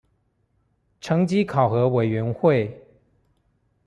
[0.99, 2.83] 成績考核委員會